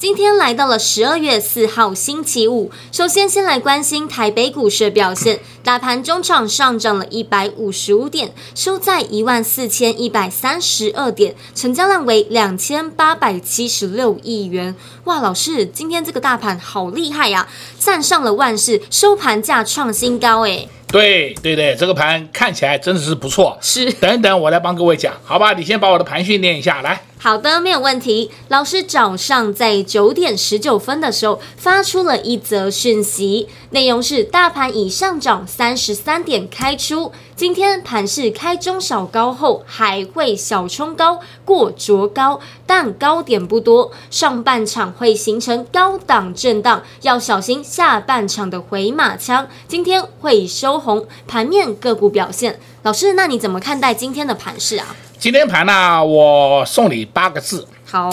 [0.00, 5.40] 今天来到了十二月四号星期五，首先先来关心台北股市的表现。
[5.62, 14.74] 大盘中场上涨了一百五十五点，收在一万四千一百三十二点，成交量为两千八百七十六亿元。
[15.04, 17.48] 哇，老师，今天这个大盘好厉害呀，啊，
[17.78, 20.66] 站上了万四，收盘价创新高诶。
[20.90, 23.56] 对对对，这个盘看起来真的是不错。
[23.60, 25.52] 是，等等，我来帮各位讲，好吧？
[25.52, 27.02] 你先把我的盘训练一下，来。
[27.16, 28.30] 好的，没有问题。
[28.48, 49.48] 老师早上在九点十九分的时候发出了一则讯息，内容是大盘已上涨三十三点开出，今天盘势开中小高后还会小冲高过卓高，但高点不多，上半场会形成高档震荡，要小心下半场的回马枪。
[49.66, 54.94] 今天会收红，盘面个股表现，老师，那你怎么看待今天的盘势啊？
[55.18, 57.66] 今天盘呢，我送你八个字。
[57.84, 58.08] 好，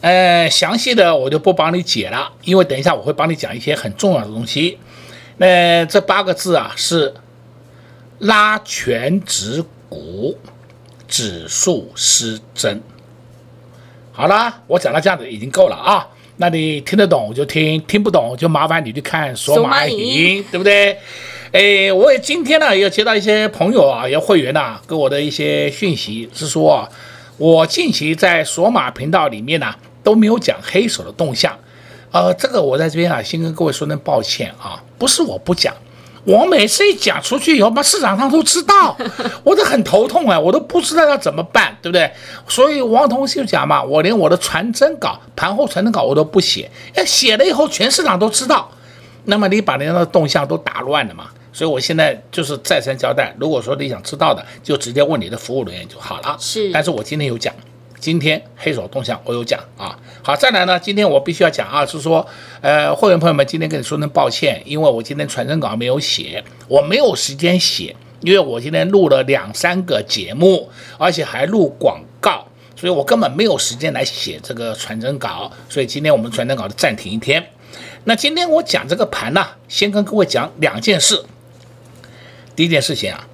[0.00, 4.78] 呃，详细的我就不帮你解了，因为等一下我会帮你讲一些很重要的东西。
[5.38, 7.14] 那这八个字啊是
[8.18, 10.36] 拉权值股，
[11.06, 12.80] 指数失真。
[14.12, 16.06] 好了，我讲到这样子已经够了啊。
[16.40, 20.96] 那你听得懂就听，听不懂就麻烦你去看索马语音，对不对？
[21.50, 26.88] 哎，我也今天呢，也有接到一些朋友啊，有会员呐、啊，给我的一些讯息，是说，
[27.38, 31.54] 我近期在索马频道里面呢、啊，都没有讲黑手的动向，
[32.10, 35.74] 呃，这个我在这边啊，先跟各位说声抱歉啊，不是我不讲，
[36.24, 38.96] 我每次一讲出去以后，把市场上都知道，
[39.44, 42.10] 我都很头痛啊，我都不知道要怎么办，对不对？
[42.48, 48.70] 所以王同就讲嘛，我连我的传真稿、盘后传真稿我都不写，要写了以后全市场都知道，
[49.24, 51.26] 那么你把人家的动向都打乱了嘛。
[51.52, 56.34] 所以，我现在就是再三交代，如果说你想知道的，就直接问你的服务人员就好了。
[56.40, 57.52] 是，但是我今天有讲，
[57.98, 59.98] 今天黑手动向我有讲啊。
[60.22, 62.26] 好，再来呢，今天我必须要讲啊，是说，
[62.60, 77.44] 呃，会员朋友们，今天跟你说声抱歉，因为我今天传真稿没有写，我没有时间写，因为我今天录了两三个节目，而且还录广告，所以我根本没有时间来写这个传真稿，所以今天我们传真稿就暂停一天。
[78.04, 81.24] 那今天我讲这个盘呢，先跟各位讲两件事。
[82.54, 83.26] 第一件事情啊，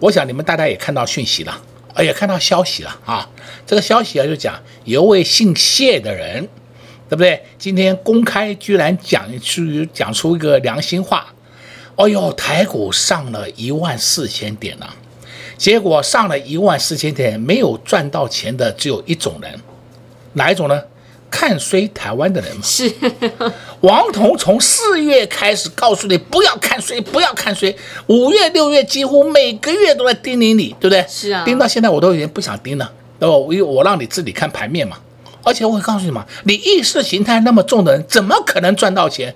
[0.00, 1.62] 我想你们大家也看到讯息了，
[1.98, 3.28] 哎呀看到消息了啊。
[3.66, 6.48] 这个消息啊，就讲有位姓谢的人，
[7.08, 7.42] 对不对？
[7.58, 11.26] 今天公开居然讲出讲出一个良心话，
[11.96, 14.94] 哦呦，台股上了一万四千点了，
[15.58, 19.60] 结果上了一万四千点，没有赚到钱的只有一种人，
[20.34, 20.80] 哪一种呢？
[21.30, 22.92] 看衰台湾的人嘛，是
[23.80, 27.74] 王彤从四月开始告诉你不要看衰，不要看衰。
[28.06, 31.04] 五月、六月几乎每个月都在叮咛你，对不对？
[31.08, 33.34] 是啊，盯到现在我都有点不想盯了，对吧？
[33.36, 34.96] 我我让你自己看盘面嘛，
[35.44, 39.34] 而且我会告诉你嘛，你意识形态那么重的人，怎么可能赚到钱？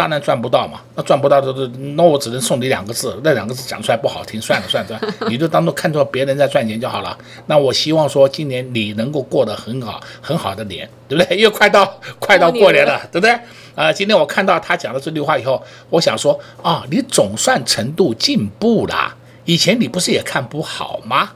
[0.00, 7.14] 当然赚不到嘛，那赚不到就是，那我只能送你两个字，那两个字讲出来不好听，算了算了算了，你就当做看作别人在赚钱就好了。
[7.44, 11.36] 那我希望说今年你能够过得很好，很好的年，对不对？
[11.38, 13.30] 又快到快到过年了，对不对？
[13.30, 21.32] 啊、呃，今天我看到他讲了这句话以后，我想说啊，你总算程度进步了，以前你不是也看不好吗？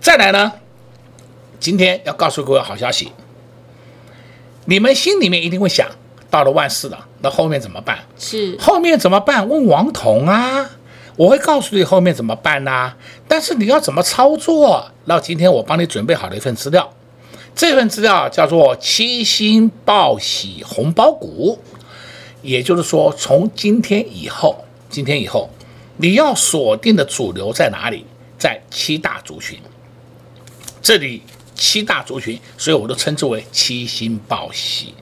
[0.00, 0.50] 再来呢，
[1.58, 3.12] 今天要告诉各位好消息，
[4.64, 5.86] 你们心里面一定会想。
[6.30, 7.98] 到了万事了，那后面怎么办？
[8.18, 9.48] 是后面怎么办？
[9.48, 10.70] 问王彤啊，
[11.16, 12.96] 我会告诉你后面怎么办呐、啊。
[13.28, 14.90] 但是你要怎么操作？
[15.04, 16.92] 那今天我帮你准备好了一份资料，
[17.54, 21.58] 这份资料叫做七星报喜红包股，
[22.42, 25.50] 也就是说，从今天以后，今天以后
[25.98, 28.06] 你要锁定的主流在哪里？
[28.38, 29.58] 在七大族群，
[30.80, 31.22] 这里
[31.54, 34.94] 七大族群，所以我都称之为七星报喜。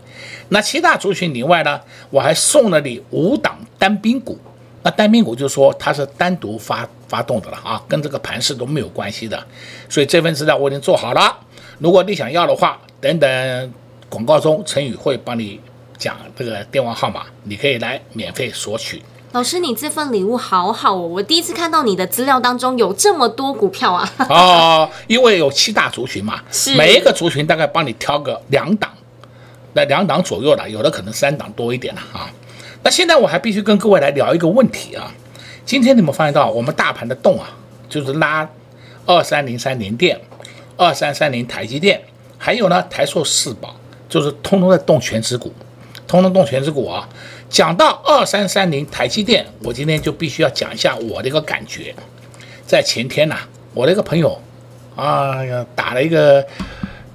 [0.49, 1.81] 那七大族群以外呢，
[2.11, 4.39] 我还送了你五档单兵股。
[4.83, 9.43] 那单兵股就是说它是单独发发动的了啊，跟这个盘势都没有关系的。
[9.89, 11.37] 所以这份资料我已经做好了。
[11.79, 13.73] 如果你想要的话，等等
[14.09, 15.61] 广告中陈宇会帮你
[15.99, 19.03] 讲这个电话号码，你可以来免费索取。
[19.33, 21.00] 老师，你这份礼物好好哦！
[21.06, 24.11] 我第一次看到你的资料当中有这么多股票啊！
[24.31, 28.91] 哦，因为有七大族群嘛， 是每一个族群大概帮你挑个两档，
[29.78, 32.28] 那两档左右的，有的可能三档多一点了啊。
[32.82, 35.14] 那现在我还必须跟各位来聊一个问题啊。
[35.64, 37.50] 今天你们发现到我们大盘的动啊，
[37.88, 38.48] 就是拉
[39.06, 40.20] 二三零三联电、
[40.76, 42.00] 二三三零台积电，
[42.36, 43.76] 还有呢台硕四宝，
[44.08, 45.52] 就是通通在动权值股，
[46.08, 47.08] 通通动权值股啊。
[47.48, 51.94] 讲到二三三零台积电，我今天就必须要讲一下我的一个感觉。
[52.66, 53.36] 在前天呐、
[53.75, 54.40] 我的一个朋友
[54.96, 56.44] 啊呀打了一个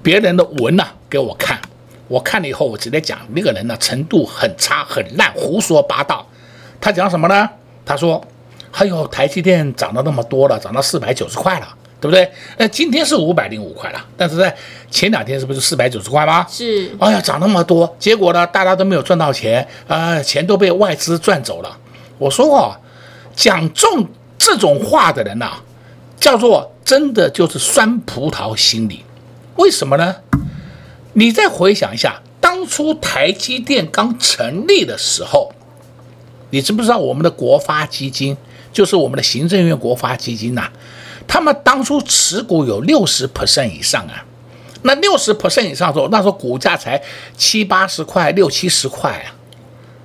[0.02, 1.60] 别人的文呐、给我看，
[2.14, 6.24] 我看了以后，我直接讲那个人呢程度很差很烂，胡说八道。
[6.80, 7.50] 他讲什么呢？
[7.84, 8.22] 他说。
[8.76, 11.68] 哎呦台积电涨了那么多了，涨到四百九十块了，
[12.00, 12.28] 对不对？
[12.58, 14.52] 那今天是五百零五块了，但是在
[14.90, 16.44] 前两天是不是四百九十块吗？
[16.50, 16.90] 是。
[16.98, 21.78] 哎呀，涨那么多，结果呢，大家都没有赚到钱啊、呃，钱都被外资赚走了。
[22.18, 22.76] 我说哦，
[23.36, 25.62] 讲中这种话的人呐、啊，
[26.18, 29.04] 叫做真的就是酸葡萄心理。
[29.54, 30.16] 为什么呢？
[31.14, 35.52] 你再回想一下，当初台积电刚成立的时候，
[36.50, 38.36] 你知不知道我们的国发基金？
[38.72, 40.68] 就是我们的行政院国发基金呐、
[41.28, 44.26] 他们当初持股有六十 percent 以上啊，
[44.82, 47.00] 那六十 percent 以上的时候，那时候股价才
[47.36, 49.30] 七八十块、六七十块啊，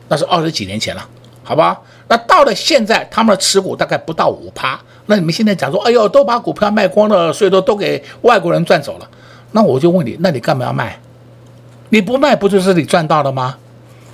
[0.10, 1.04] 那是二十几年前了，
[1.44, 1.82] 好吧？
[2.08, 9.10] 那到了现在，他们的持股大概不到五趴，那你们现在讲说，哎呦，都把股票卖光了，所以说都给外国人赚走了，
[9.52, 11.00] 那我就问你，那你干嘛要卖？
[11.90, 13.58] 你不卖不就是你赚到了吗？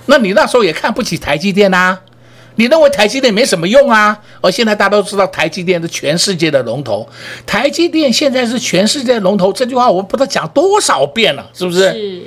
[0.06, 2.00] 那你那时候也看不起台积电呐、啊？
[2.54, 4.18] 你认为台积电没什么用啊？
[4.40, 7.06] 而现在大家都知道台积电是全世界的龙头，
[7.44, 11.92] 台积电现在是全世界的龙头，这句话我不知道讲多少遍了，是不是？
[11.92, 12.22] 是。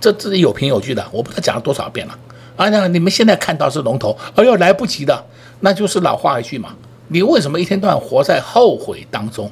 [0.00, 2.16] 这这是有凭有据的，我不知道讲了多少遍了。
[2.56, 5.24] 啊，那你们现在看到是龙头，哎呦来不及的，
[5.58, 6.68] 那就是老话一句嘛，
[7.08, 9.50] 你为什么一天到晚活在后悔当中？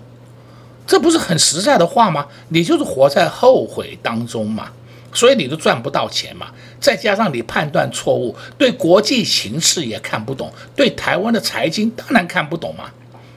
[0.87, 2.27] 这不是很实在的话吗？
[2.49, 4.71] 你就是活在后悔当中嘛。
[5.15, 6.47] 所以你都赚不到钱嘛，
[6.81, 12.85] 再加上你判断错误，对国际形势也看不懂，对台湾的财经当然看不懂嘛。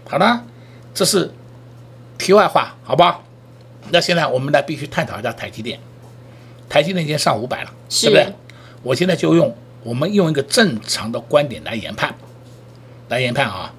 [0.10, 0.42] 好了，
[0.94, 1.30] 这是
[2.18, 3.20] 题外话，好吧？
[3.90, 5.78] 那现在我们来必须探讨一下台积电。
[6.70, 8.34] 台积电已经上五百了，对不对？
[8.82, 9.54] 我现在就用
[9.84, 12.16] 我们用一个正常的观点来研判，
[13.10, 13.74] 来研判啊。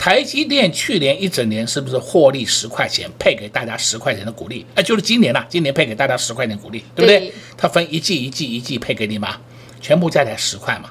[0.00, 4.64] 台积电去年一整年是不是获利十块钱，配给大家十块钱的股利？
[4.74, 7.30] 哎，就是今年呐，今年配给大家十块钱股利，对不对？
[7.54, 9.36] 它分一季一季一季配给你嘛，
[9.78, 10.88] 全部加起来十块嘛。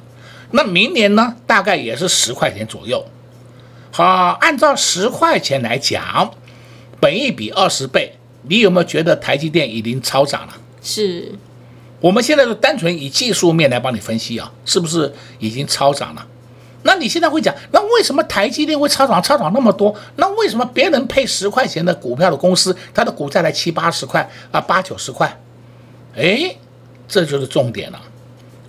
[0.51, 3.03] 那明年呢，大概也是十块钱左右。
[3.89, 6.31] 好，按照十块钱来讲，
[6.99, 8.13] 本一比二十倍，
[8.43, 10.55] 你有没有觉得台积电已经超涨了？
[10.83, 11.31] 是。
[11.99, 16.27] 我们现在就单纯以技术面来帮你分析啊，是不是已经超涨了？
[16.83, 19.93] 那你现在会讲，那为什么台积电会超涨，超涨那么多？
[20.15, 25.39] 那为什么别人配十块钱的股票的公司，它的股价才七八十块啊，八九十块？
[26.15, 26.55] 哎，
[27.07, 28.01] 这就是重点了。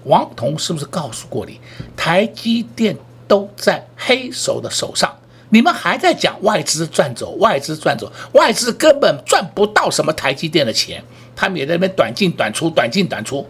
[0.05, 1.61] 王彤是不是告诉过你，
[1.97, 2.97] 台积电
[3.29, 5.15] 都在黑手的手上？
[5.51, 11.03] 你们还在讲外资赚走，外资赚走，外资根本赚不到什么台积电的钱，
[11.37, 13.47] 他们也在那边短进短出，短进短出，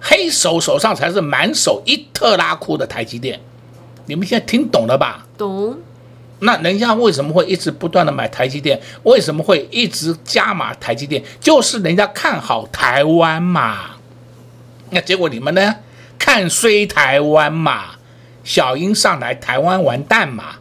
[0.00, 3.40] 黑手手上才是满手一特拉库的台积电。
[4.08, 5.26] 你们现在听懂了吧？
[5.36, 5.78] 懂。
[6.40, 8.80] 那人家为什么会一直不断的买台积电？
[9.02, 11.22] 为什么会一直加码台积电？
[11.40, 13.90] 就是人家看好台湾嘛。
[14.90, 15.74] 那结果你们呢？
[16.18, 17.96] 看衰台湾嘛。
[18.44, 20.54] 小英上来，台湾完蛋嘛。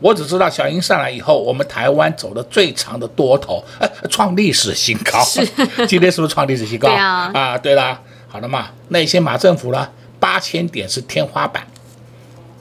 [0.00, 5.22] 我只知道小英上来以后，我们台湾走的最长的多头，呃，创历史新高。
[5.22, 5.46] 是。
[5.86, 6.88] 今天是不是创历史新高？
[6.88, 7.30] 对啊。
[7.34, 8.70] 啊，对啦，好了嘛。
[8.88, 9.88] 那些马政府呢？
[10.18, 11.64] 八千点是天花板。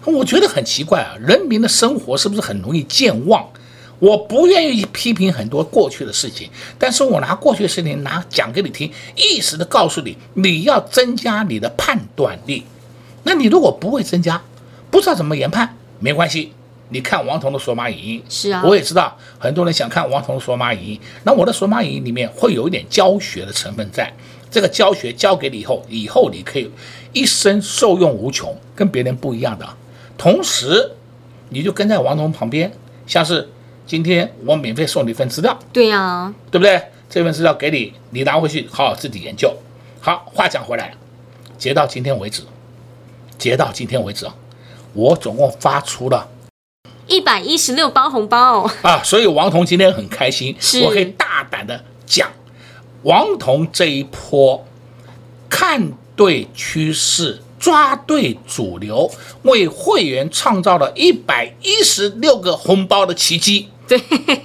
[0.05, 3.45] 我觉得很奇怪啊，人民的生活是不是很容易健忘？
[3.99, 12.63] 我不愿意批评很多过去的事情，但是我拿过去的事情拿讲给你听，意识的告诉你，你要增加你的判断力。
[13.23, 14.41] 那你如果不会增加，
[14.91, 16.53] 不知道怎么研判，没关系，
[16.89, 24.13] 你看王彤的索马影音，是啊，我也知道很多人想看王彤的索马影音，那我的索马影音里面会有一点教学的成分在，
[24.51, 26.69] 这个教学教给你以后，以后你可以
[27.13, 29.67] 一生受用无穷，跟别人不一样的。
[30.17, 30.93] 同时，
[31.49, 32.71] 你就跟在王彤旁边，
[33.05, 33.47] 像是
[33.85, 36.81] 今天我免费送你一份资料，对呀、啊，对不对？
[37.09, 39.55] 这份资料给你，你拿回去好好自己研究。
[40.01, 40.93] 好，话讲回来，
[41.57, 42.43] 截到今天为止，
[43.37, 44.35] 截到今天为止啊，
[44.93, 46.27] 我总共发出了
[47.07, 52.29] 一百一十六包红包啊，所以王彤今天很开心，我可以大胆的讲，
[53.03, 54.65] 王彤这一波
[55.47, 57.41] 看对趋势。
[57.59, 59.09] 抓对主流，
[59.43, 63.67] 为会员创造了一百一十六个红包的奇迹。
[63.87, 63.97] 对，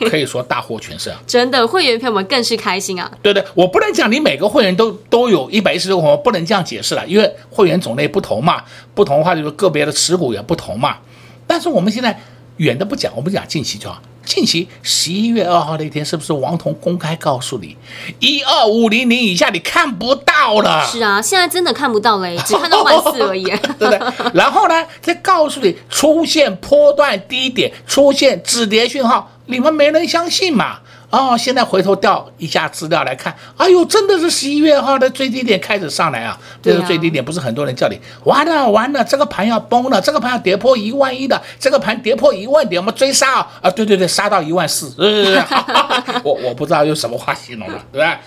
[0.08, 1.12] 可以说大获全胜。
[1.26, 3.10] 真的，会员朋友们更是开心啊！
[3.20, 8.62] 对对，我不能讲你每个会员都都有一百一十六个红包，不能这样解释了，因为会员种类不同嘛，
[8.94, 10.98] 不同的话就是个别的持股也不同嘛。
[11.44, 12.16] 但是我们现在
[12.58, 14.00] 远的不讲，我们讲近期就好。
[14.24, 17.76] 近期十一月二号那天，是不是王彤公开告诉你，
[18.20, 20.86] 一二五零零以下你看不到了？
[20.86, 23.44] 是啊，现在真的看不到了， 只看到万四而已，
[23.78, 24.00] 对不对？
[24.34, 30.78] 然后呢，再告诉你出现波段低点，出现止跌讯号，你们没人相信嘛？
[31.12, 36.40] 哦，现在回头调一下资料来看，哎呦，真的是十一月号的最低点开始上来啊！
[36.62, 43.52] 这个最低点不是很多人叫你完了完了，这个盘要崩了，这个盘要跌破一万一的，这个盘跌破一万点，我们追杀啊！
[43.60, 44.90] 啊，对对对，杀到一万四，
[46.24, 48.18] 我我不知道用什么话形容了，对吧？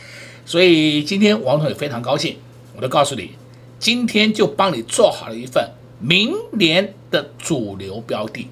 [0.46, 2.38] 所以今天王总也非常高兴，
[2.76, 3.32] 我都告诉你，
[3.80, 8.48] 今天就帮你做好了一份明年的主流标的，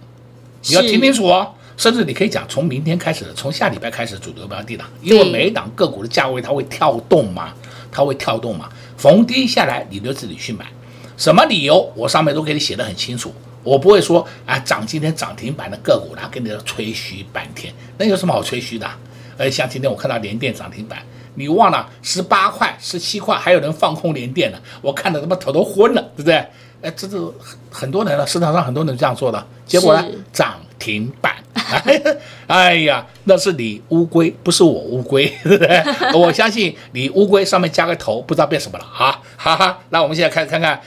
[0.67, 1.53] 你要听清楚哦。
[1.83, 7.53] 甚至你可以讲，从明天开始，从下礼拜开始主流标的档，因为每一档个股的价位它会跳动嘛，
[7.91, 10.65] 它会跳动嘛，逢低下来你就自己去买，
[11.17, 18.89] 什么理由我上面都给你写的很清楚，我不会说啊涨今天涨停板的个股，然后跟你吹嘘半天，那有什么好吹嘘的？
[19.37, 20.99] 而且像今天我看到联电涨停板，
[21.35, 26.35] 你忘了十八块、十七块还有人放空联电呢，我看的他妈头都昏了，对不对？
[26.81, 27.17] 哎，这是
[27.69, 31.42] 很多人了，市场上很多人这样做的，结果呢涨停板。
[32.48, 35.84] 哎呀，那是你乌龟，不是我乌龟， 对不对？
[36.13, 39.20] 我相信你乌龟上面加个头，不知道变什么了啊！
[39.38, 40.80] 哈哈，那我们现在开始看看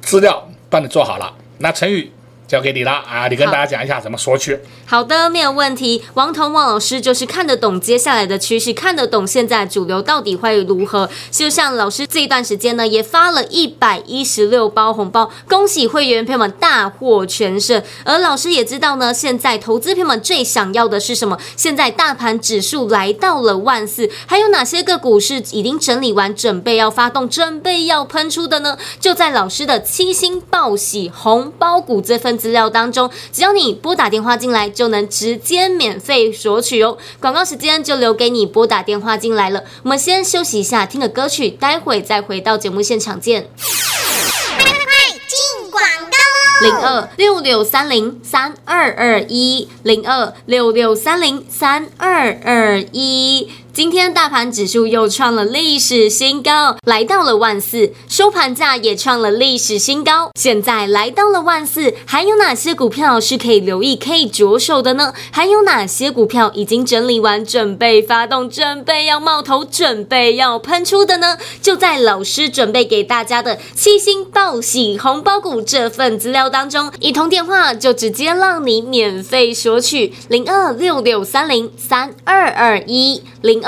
[0.00, 1.32] 资料，帮你做好了。
[1.58, 2.12] 那成语。
[2.48, 3.28] 交给你了啊！
[3.28, 4.58] 你跟大家讲一下怎么说去。
[4.86, 6.02] 好的，没有问题。
[6.14, 11.10] 王彤王老师就是看得懂接下来的趋势，看得懂现在主流到底会如何。
[11.30, 17.82] 就像老师这一段时间呢，也发了一百一十六包红包，恭喜会员朋友们大获全胜。
[18.02, 21.38] 而老师也知道呢，现在投资朋友们最想要的是什么？
[21.54, 28.78] 现在大盘指数来到了万四，还有哪些个股是已经整理完，准备要发动，准备要喷出的呢？
[28.98, 32.37] 就在老师的七星报喜红包股这份。
[32.38, 36.96] 资料当中，只要你拨打电话进来，就能直接免费索取哦。
[37.20, 39.64] 广告时间就留给你拨打电话进来了。
[39.82, 43.50] 我们先休息一下，听个歌曲，待会再回到节目现场见。
[43.60, 46.16] 快快快，进广告
[46.62, 46.62] 喽！
[46.62, 53.50] 零二六六三零三二二一，零二六六三零三二二一。
[53.78, 60.32] 今天大盘指数又创了历史新高，来到了万四，收盘价也创了历史新高。
[60.36, 65.12] 现在来到了万四，还有哪些股票是可以留意、可以着手的呢？
[65.30, 71.38] 还有哪些股票已经整理完，准备发动、准备要冒头、准备要喷出的呢？
[71.62, 83.67] 就在老师准备给大家的七星报喜红包股这份资料当中，一通电话就直接让你免费索取零二六六三零三二二一零。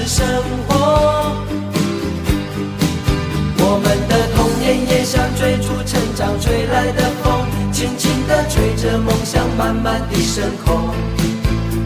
[0.00, 0.26] 是生
[0.66, 1.36] 活。
[3.58, 10.88] 我们的童年也像追逐成长吹来的风，轻轻地吹着梦想，慢慢地升空。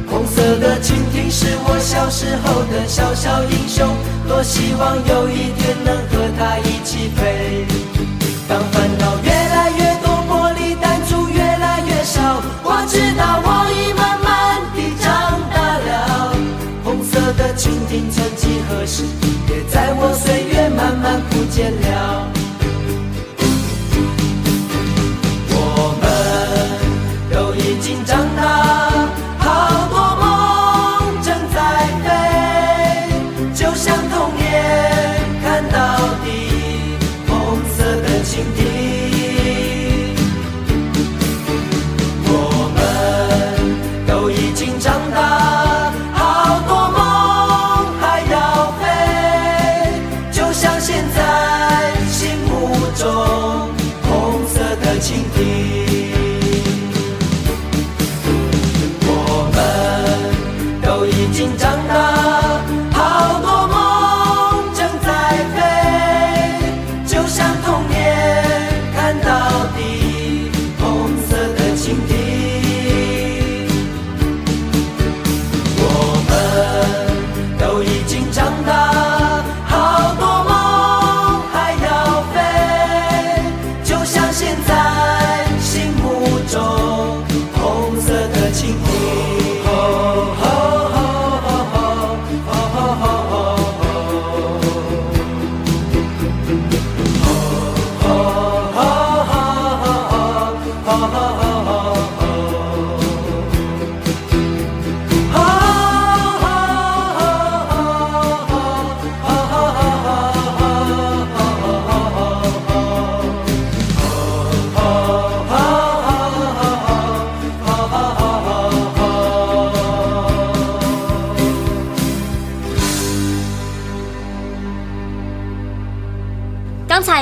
[0.08, 3.88] 红色的蜻蜓是我小时候的小小英雄，
[4.28, 7.66] 多希望有一天能和它一起飞。
[8.46, 9.93] 当烦恼越来越
[21.54, 22.33] 见了。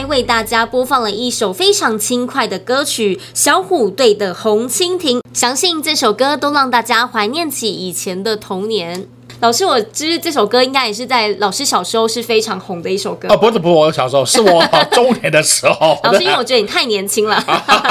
[0.07, 9.09] 为大家播放了一首非常轻快的歌曲《小虎队的红蜻蜓》，相信这首歌都让大家怀念起以前的童年。
[9.43, 13.27] 老师，我知这首歌应该也是在老师小时候是非常红的一首歌。
[13.29, 15.99] 哦，不是不是，我小时候是我 中年的时候。
[16.05, 17.45] 老师，因为我觉得你太年轻了。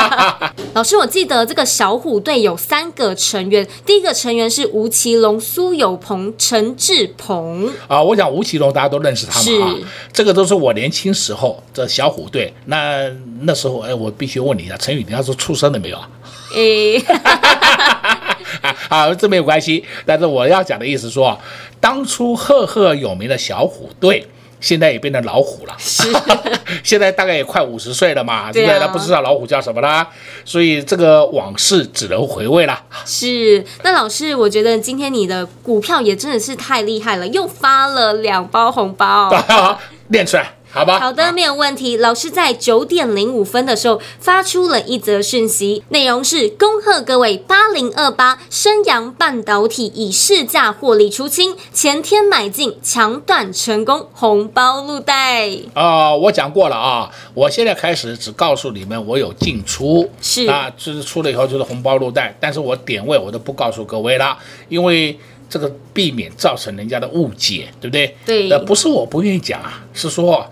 [0.74, 7.70] 老师，我记得这个小虎队有三个成员，第一个成员是吴奇隆、苏有朋、陈志朋。
[7.90, 9.84] 啊，我想吴奇隆大家都认识他们啊是，
[10.14, 12.54] 这个都是我年轻时候这小虎队。
[12.68, 13.12] 那
[13.42, 16.08] 那时候，哎，我必须问你一下，陈宇，你那时候出生了没有啊？
[16.56, 16.98] 诶，
[18.68, 19.84] 啊，好，这没有关系。
[20.06, 21.40] 但是我要讲的意思说，
[21.80, 24.26] 当初赫赫有名的小虎队，
[24.60, 25.76] 现在也变成老虎了。
[25.80, 26.08] 是，
[26.84, 28.80] 现在大概也快五十岁了嘛，对不对？
[28.80, 30.08] 他不知道老虎叫什么啦，
[30.46, 32.80] 所以这个往事只能回味了。
[33.06, 33.66] 是。
[33.84, 39.30] 那老师，我觉得今天你的股票也真的是太厉害了，又发了两包红包，
[40.10, 40.54] 练出来。
[40.74, 41.98] 好吧，好的，没有问题。
[41.98, 55.50] 老师在九点零五分的时候发出了一则讯息，内容是恭贺各位八零二八升阳半导体以市价获利出清，前天买进抢短成功，红包入袋。
[55.74, 64.38] 啊、呃，我讲过了啊，我现在开始只告诉你们我有进出，是啊，就是出了以后就是红包入袋，但是我点位我都不告诉各位了，
[64.70, 65.20] 因为。
[65.52, 68.16] 这个避免造成人家的误解，对不对？
[68.26, 68.50] 对。
[68.50, 70.50] 呃，不是我不愿意讲啊，是说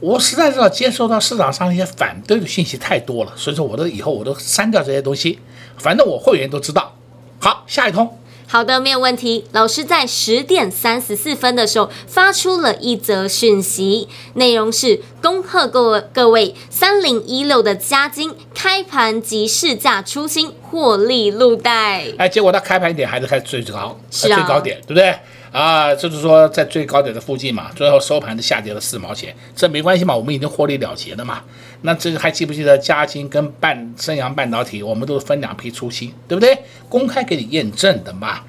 [0.00, 5.38] 我实在是接收到市场上一些反对的信息太多了，所以说我都以后我都删掉这些东西，
[5.78, 6.94] 反正我会员都知道。
[7.38, 8.18] 好，下一通。
[8.48, 9.44] 好的，没有问题。
[9.50, 22.04] 老师在十点三十四分的时候发出了一则讯息，内容是恭贺各位各位三零一六的嘉金开盘即市价出清，获利入袋。
[22.18, 25.18] 哎，结果到开盘点还是开最高，是啊，最高点，对不对？
[25.56, 31.42] 啊，就是说在最高点的附近嘛，最后收盘是下跌了四毛钱，这没关系嘛，我们已经获利了结了嘛。
[31.80, 36.58] 那这个还记不记得嘉晶跟半升阳半导体，我们都是分两批出清，对不对？
[36.90, 38.40] 公开给你验证的嘛。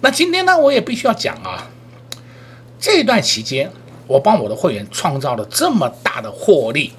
[0.00, 1.68] 那今天呢，我也必须要讲啊，
[2.80, 3.70] 这段期间
[4.06, 6.94] 我帮我的会员创造了这么大的获利，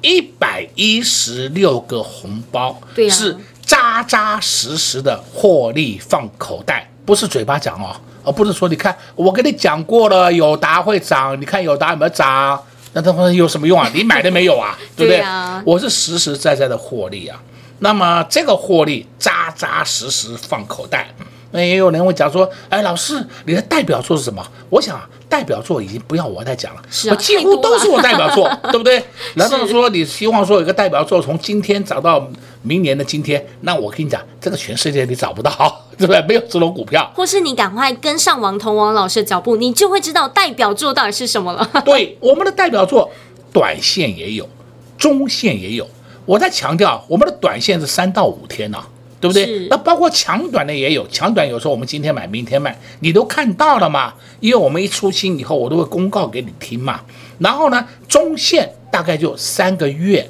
[0.00, 12.60] 一百一十六个红包，对啊，是扎扎实实的获利放口袋，不是嘴巴讲哦，而不是说你看我跟你讲过了，友达会涨，你看友达有没有涨？
[12.92, 13.88] 那他们有什么用啊？
[13.94, 14.76] 你买的没有啊？
[14.96, 15.18] 对不对？
[15.18, 17.40] 对啊，我是实实在在的获利啊。
[17.78, 21.08] 那么这个获利扎扎实实放口袋。
[21.52, 24.44] 那也有人会讲说，哎，老师，你的代表作是什么？
[24.68, 29.02] 我想代表作已经不要我再讲了，是啊，我几乎都是我代表作，对不对？
[29.34, 32.28] 难道说你希望说有个代表作从今天找到
[32.62, 33.44] 明年的今天？
[33.62, 35.50] 那我跟你讲，这个全世界你找不到，
[35.98, 36.22] 对不对？
[36.22, 37.10] 没有这种股票。
[37.14, 41.68] 或是你赶快跟上王彤王老师的脚步，你就会知道代表作到底是什么了。
[41.84, 43.10] 对，我们的代表作，
[43.52, 44.48] 短线也有，
[44.96, 45.88] 中线也有。
[46.26, 48.86] 我在强调，我们的短线是三到五天呢、啊。
[49.20, 49.68] 对不对？
[49.68, 54.14] 那包括强短的也有，强短有时候我们今天买，明天卖，你都看到了嘛？
[54.40, 57.00] 因为我们一出新以后，我都会公告给你听嘛。
[57.38, 60.28] 然后呢，中线大概就三个月，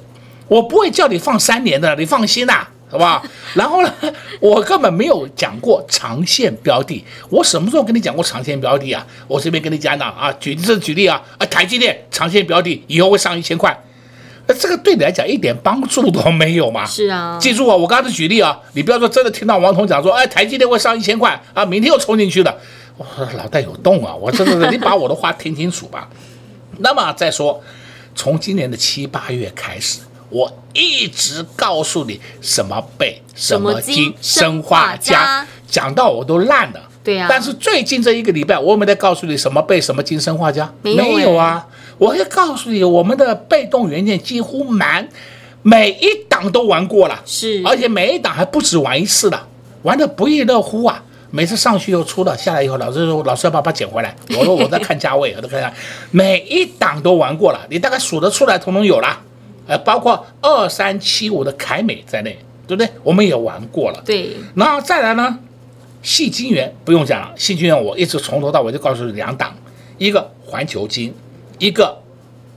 [0.49, 3.25] 我不会叫你放三年的，你放心呐、啊，好不好？
[3.55, 3.93] 然后呢，
[4.41, 9.07] 我根本没有讲过长线标的，我什么时候跟你讲过长线标的啊？
[9.29, 13.77] 我这边跟你讲讲啊，举这举例啊，啊，台积电长线标的以后会上一千块。
[14.51, 16.85] 那这个对你来讲一点帮助都没有嘛？
[16.85, 22.53] 是啊，记住啊，我刚才举例啊，你不要说真的听到王彤讲说，哎，台积电会上一千块啊，明天又冲进去了，
[22.97, 24.13] 我脑袋有洞啊！
[24.13, 26.09] 我真的是，你把我的话听清楚吧。
[26.79, 27.63] 那么再说，
[28.17, 36.81] 从今年的七八月开始，我一直告诉你什么贝、什么金、生化家，讲到我都烂了。
[37.05, 37.29] 对呀、啊。
[37.31, 40.73] 但是最近这一个礼拜，我有没有在告诉你什么贝、什么金生化家？
[40.83, 41.65] 没有，没有啊。
[42.01, 45.07] 我会告诉你，我们的被动元件几乎满
[45.63, 49.39] 每一档都玩过了，是，而且每一档还不止玩一次的，
[49.83, 51.05] 玩的不亦乐乎啊！
[51.31, 54.17] 每次上去又出了，下来以后，老师说老师要把它捡回来。
[54.31, 55.71] 我说我在看价位， 我都看看，
[56.11, 59.21] 每一档都玩过了，你大概数得出来，统统有了，
[59.67, 62.91] 呃，包括二三七五的凯美在内，对不对？
[63.03, 64.03] 我们也玩过了。
[64.07, 65.39] 对，然后再来呢，
[66.03, 69.55] 细金元不用讲了，细金元我一直从头到尾就告诉你两档，
[69.99, 71.15] 一个环球晶。
[71.61, 72.03] 一个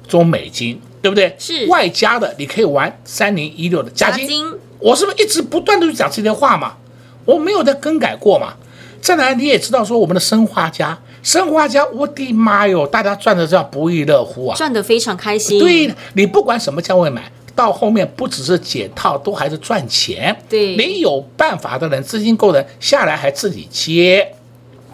[0.07, 1.35] 中美金，对不对？
[1.37, 4.51] 是外加的，你可以玩三零一六的加金。
[4.79, 6.77] 我是不是一直不断的讲这些话嘛？
[7.25, 8.55] 我没有在更改过嘛？
[8.99, 15.59] 再来你也知道说我们的生化家，生化家，我的妈哟，大家赚的这样不亦乐乎啊，赚的非常开心。
[15.59, 20.35] 对，你不管什么价位买，到后面不只是解套，都还是赚钱。
[20.49, 24.35] 对，你有办法的人，资金够的人下来还自己接。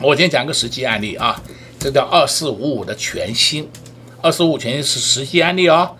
[0.01, 1.41] 我今天讲个实际案例啊，
[1.79, 3.67] 这叫二四五五的全新。
[4.21, 5.95] 二十五全新是实际案例哦，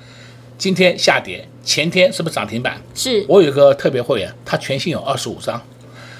[0.58, 2.82] 今天下跌，前天是不是涨停板？
[2.94, 5.62] 是我有一个特别会员，他全新有二十五张。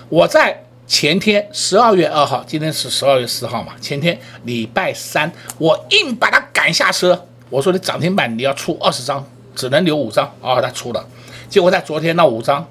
[0.08, 7.26] 我在前天十二月二号，今天是十二月四号嘛，前天礼拜三，我硬把他赶下车。
[7.50, 11.06] 我说你涨停板你要出二十张，只能留五张啊、哦，他出了。
[11.50, 12.66] 结果在昨天那五张，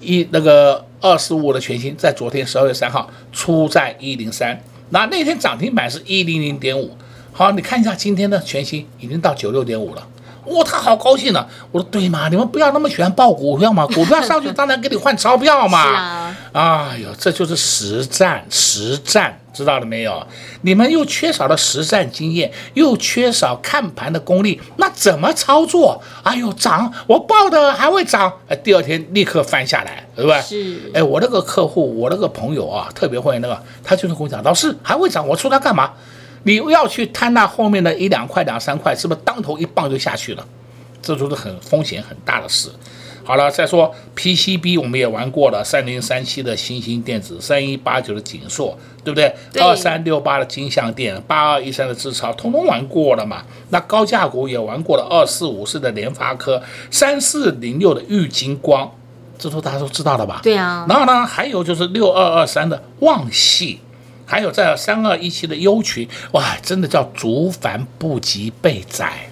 [0.00, 6.96] 一那个二十五的全新，在昨天十二月三号出在一零三，那那天涨停板是一零零点五。
[7.32, 10.06] 好，你看一下今天的全新已经到九六点五了，
[10.46, 11.46] 哇、哦，他好高兴呢、啊。
[11.72, 15.84] 我说对嘛，你们不要那么喜欢报股票嘛， 股票上去当然给你换钞票嘛。
[15.84, 16.36] 是啊。
[16.52, 20.26] 哎呦，这就是实战，实战，知道了没有？
[20.62, 26.02] 你们又缺少了实战经验，又缺少看盘的功力，那怎么操作？
[26.24, 30.40] 哎呦，涨，我报的还会涨，哎，第二天立刻翻下来，对不对？
[30.42, 30.90] 是。
[30.92, 35.92] 哎，我那个客户，我那个朋友啊，特别会那个，他就是跟我讲，老师还会涨，我出它干嘛？
[36.44, 40.46] 你要去贪那后面的一两块、两三块，是不是当头一棒就下去了？
[41.02, 42.70] 这都是很风险很大的事。
[43.22, 49.32] 好了，再说 PCB，我们也玩过了，三零三七的新兴电子，三一八九的景硕，对不对？
[49.60, 53.44] 二三六八的金相电，八二一三的智超，通通玩过了嘛？
[53.68, 58.90] 那高价股也玩过了，二四五四的联发科，三四零六的玉金光，
[59.38, 60.40] 这都大家都知道了吧？
[60.42, 60.84] 对啊。
[60.88, 63.78] 然后呢，还有就是六二二三的旺矽，
[64.30, 69.28] 还有在三二一七的优群，哇，真的叫竹繁不及被宰。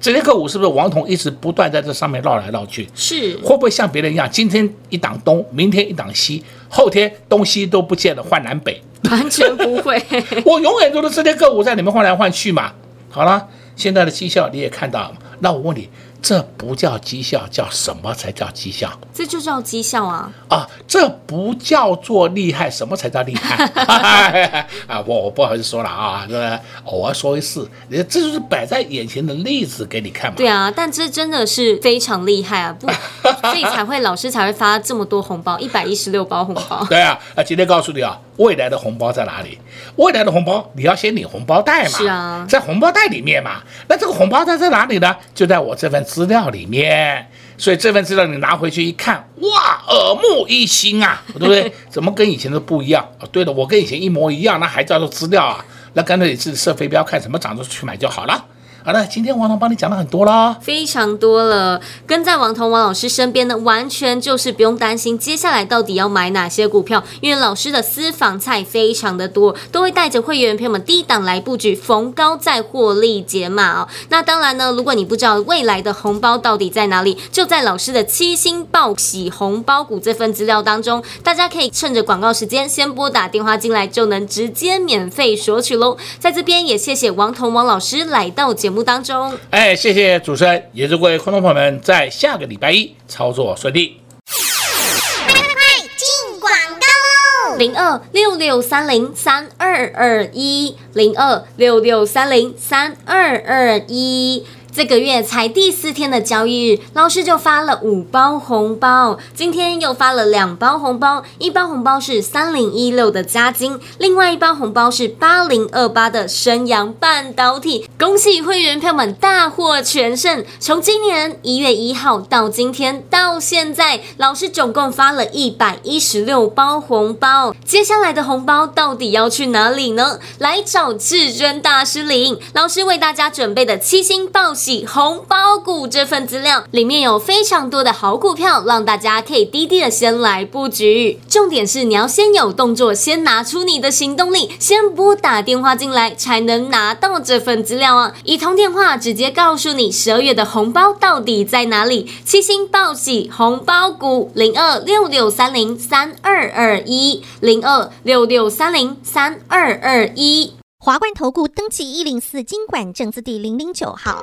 [0.00, 2.88] 这些个股是不是王彤一直不断在这上面绕来绕去？
[2.96, 3.36] 是。
[3.36, 8.82] 会不会像别人一样，今天一档东，明天一档西，后天东西都不见了，换南北？
[9.04, 10.02] 完全不会。
[10.44, 12.72] 我永远都是这些个股在里面换来换去嘛。
[13.10, 15.88] 好了，现在的绩效你也看到了，那我问你。
[16.24, 18.90] 这不叫绩效，叫什么才叫绩效？
[19.12, 20.32] 这就叫绩效啊！
[20.48, 23.62] 啊，这不叫做厉害，什么才叫厉害？
[24.88, 30.36] 啊，我我不好意思说了啊，这偶尔说一次，这就是摆在眼前的例子给你看嘛。
[30.38, 32.74] 对啊，但这真的是非常厉害啊！
[32.80, 32.88] 不，
[33.46, 36.82] 所以才会老师才会发这么多红包，一百一十六包红包。
[36.88, 39.58] 对啊，啊，今天告诉你啊，未来的红包在哪里？
[39.96, 41.90] 未来的红包你要先领红包袋嘛。
[41.90, 43.60] 是啊，在红包袋里面嘛。
[43.88, 45.14] 那这个红包袋在哪里呢？
[45.34, 46.02] 就在我这份。
[46.14, 51.72] 资料里面，所以这份资料你拿回去一看，哇，耳目一新啊，对不对？
[51.90, 53.04] 怎么跟以前都不一样？
[53.18, 55.64] 哦，对的，我跟以前一模一样，那还叫做资料啊？
[55.94, 58.44] 那干脆你自己设飞镖，看什么涨就去买就好了。
[58.86, 61.80] 好了，今天王彤帮你讲了很多啦，非常多了。
[62.06, 73.88] 跟在王彤王老师身边呢，完全就是不用担心接下来到底要买哪些股票，因为老师的私房菜非常的多，都会带着会员朋友们低档来布局，逢高再获利解码哦。
[74.10, 85.96] 那当然呢，如果你不知道未来的红包到底在哪里，就在老师的七星报喜红包股这份资料当中，大家可以趁着广告时间先拨打电话进来，就能直接免费索取喽。
[86.18, 88.73] 在这边也谢谢王彤王老师来到节目。
[88.74, 94.00] 节目当中，哎，谢谢主持人，也祝各位观众朋友们在下个礼拜一操作顺利。
[94.26, 97.56] 快快快，进广告喽！
[97.56, 104.44] 零二六六三零三二二一，零二六六三零三二二一。
[104.74, 109.16] 这个月才第四天的交易日，老师就发了五包红包。
[109.32, 117.88] 今天又发了两包红包，一包红包是三零一六的嘉金，另外一包红包是八零二八的升阳半导体。
[117.96, 120.44] 恭喜会员票们大获全胜！
[120.58, 127.54] 从今年一月一号到今天到现在，老师总共发了一百一十六包红包。
[127.64, 130.18] 接下来的红包到底要去哪里呢？
[130.38, 132.40] 来找至尊大师领。
[132.52, 134.86] 老师为大家准备的七星报喜。
[134.86, 141.20] 红包股这份资料里面有非常多的好股票，让大家可以低低的先来布局。
[141.28, 148.14] 重点是你要先有动作，先拿出你的行动力，先拨打电话进来，才能拿到这份资料啊！
[148.24, 152.10] 一通电话直接告诉你十二月的红包到底在哪里。
[152.24, 160.54] 七星报喜红包股零二六六三零三二二一零二六六三零三二二一。
[160.78, 164.22] 华冠投顾登记一零四金管证字第零零九号。